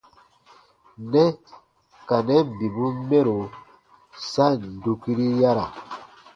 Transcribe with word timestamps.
Nɛ 1.11 1.23
ka 2.07 2.17
nɛn 2.27 2.43
bibun 2.57 2.95
mɛro 3.09 3.37
sa 4.29 4.45
ǹ 4.59 4.59
dukiri 4.83 5.27
yara. 5.41 5.65